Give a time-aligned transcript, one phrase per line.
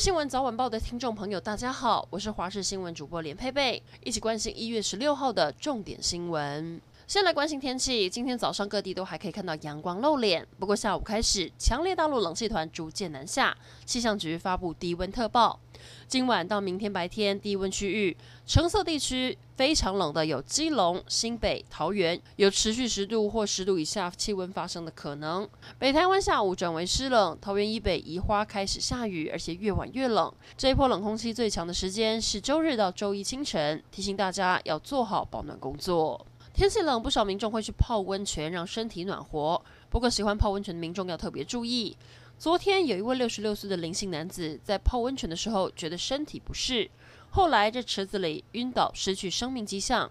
[0.00, 6.80] 新闻早晚报的听众朋友，大家好，我是华视新闻主播连佩佩，一起关心一月十六号的重点新闻。
[7.10, 13.52] 先来关心天气，今天早上各地都还可以看到阳光露脸，不过下午开始，强烈大陆冷气团逐渐南下，
[13.84, 15.58] 气象局发布低温特报。
[16.06, 18.16] 今晚到明天白天，低温区域
[18.46, 25.48] 橙色地区非常冷的有基隆、新北、桃园，有持续十度或十度以下气温发生的可能。
[25.80, 30.32] 北台湾下午转为湿冷，桃园以北宜花开始下雨，而且越晚越冷。
[30.56, 36.24] 这一波冷空气最强的时间是周日到周一清晨，提醒大家要做好保暖工作。
[36.60, 39.58] 天气冷，不少民众会去泡温泉，让身体暖和。
[39.88, 41.96] 不过，喜欢泡温泉的民众要特别注意。
[42.38, 46.90] 昨天有一位六十六岁的林姓男子在泡温泉的时候，觉得身体不适，
[47.30, 50.10] 后来在池子里晕倒，失去生命迹象。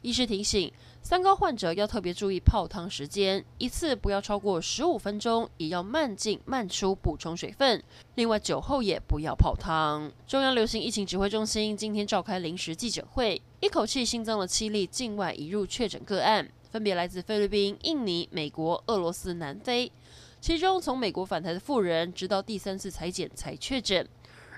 [0.00, 7.84] 医师提醒，三高患者要特别注意泡汤时间，一次不要超过十五分钟，也要慢进慢出补充水分。
[8.14, 10.10] 另外，酒后也不要泡汤。
[10.26, 19.92] 中央流行疫情指挥中心今天召开临时记者会，一口气新增了七例境外移入确诊个案，分别来自菲律宾、印尼、美国、俄罗斯、南非。
[20.40, 24.08] 其中从美国返台的富人，直到第三次采检才确诊，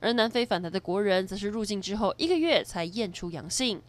[0.00, 3.80] 而南非返台的国人，则是入境之后一个月才验出阳性。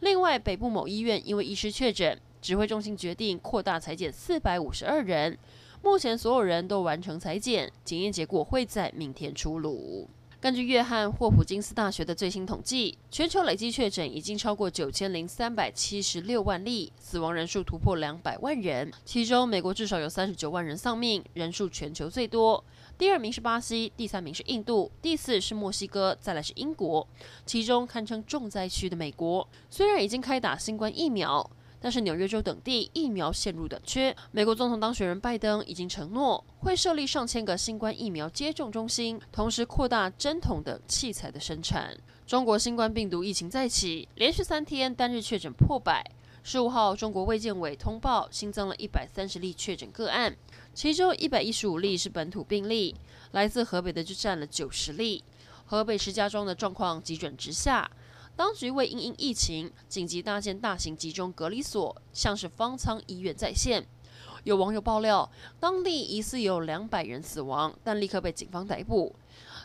[0.00, 5.36] 另外，北部某医院因为医师确诊，指挥中心决定扩大采检四百五十二人。
[5.82, 10.08] 目前所有人都完成采检，检验结果会在明天出炉。
[10.46, 18.92] 根据约翰霍普金斯大学的最新统计，全球累计确诊已经超过九千零三百七十六万例，死亡人数突破两百万人。
[19.04, 22.62] 其中，美国至少有三十九万人丧命，人数全球最多。
[22.96, 27.04] 第二名是巴西，第三名是印度，第四是墨西哥，再来是英国。
[27.44, 34.14] 其中堪称重灾区的美国，虽然已经开打新冠疫苗，但是纽约州等地疫苗陷入短缺。
[34.32, 41.96] 美国总统当选人拜登已经承诺会设立上千个新冠疫苗接种中心，同时扩大针筒等器材的生产。
[42.26, 46.04] 中国新冠病毒疫情再起，连续三天单日确诊破百。
[46.42, 50.36] 十五号，中国卫健委通报新增了一百三十例确诊个案。
[50.74, 52.94] 其中一百一十五例是本土病例，
[53.32, 55.24] 来自河北的就占了九十例。
[55.64, 57.90] 河北石家庄的状况急转直下，
[58.36, 63.86] 当局为因应疫情紧急搭建大型集中隔离所，像是方舱医院再现。
[64.44, 69.16] 有网友爆料，当地疑似有两百人死亡，但立刻被警方逮捕。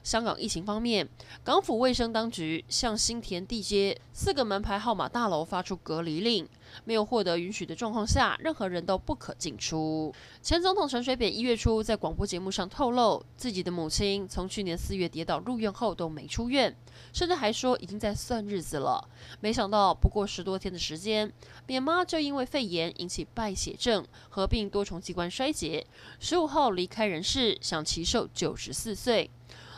[0.04, 1.08] 香港疫情方面，
[1.44, 6.50] 港府卫生当局向新田地街四个门牌号码大楼发出隔离令，
[6.86, 10.14] 没有获得允许的状况下，任何人都不可进出。
[10.42, 16.76] 前总统陈水扁一月初在广播节目上透露，自己的母亲从去年四月跌倒入院后都没出院，
[17.14, 19.08] 甚至还说已经在算日子了。
[19.40, 21.32] 没想到不过十多天的时间，
[21.66, 25.86] 扁妈就因为肺炎引起败血症，合并多重器官衰竭，
[26.20, 29.30] 十五号离开人世，享耆寿九十四岁。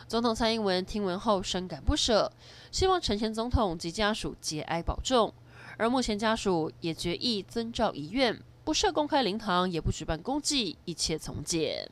[0.06, 2.30] 总统蔡英文听闻后深感不舍，
[2.70, 5.32] 希望陈前总统及家属节哀保重。
[5.76, 11.90] 而目前家属也决议遵照遗愿，不设公开灵堂，也不举办公祭，一切从简。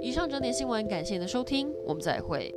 [0.00, 2.54] 以上整点新闻，感谢您的收听，我们再会。